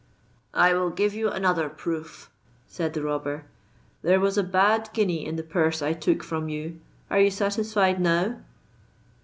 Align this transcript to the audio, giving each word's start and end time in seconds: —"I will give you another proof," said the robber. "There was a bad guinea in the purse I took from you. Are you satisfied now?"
—"I 0.55 0.73
will 0.73 0.89
give 0.89 1.13
you 1.13 1.29
another 1.29 1.69
proof," 1.69 2.31
said 2.65 2.95
the 2.95 3.03
robber. 3.03 3.45
"There 4.01 4.19
was 4.19 4.35
a 4.35 4.41
bad 4.41 4.89
guinea 4.93 5.23
in 5.23 5.35
the 5.35 5.43
purse 5.43 5.79
I 5.83 5.93
took 5.93 6.23
from 6.23 6.49
you. 6.49 6.79
Are 7.11 7.19
you 7.19 7.29
satisfied 7.29 8.01
now?" 8.01 8.39